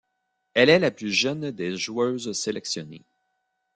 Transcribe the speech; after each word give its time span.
Elle 0.55 0.69
est 0.71 0.79
la 0.79 0.89
plus 0.89 1.11
jeune 1.11 1.51
des 1.51 1.77
joueuses 1.77 2.31
sélectionnées. 2.35 3.05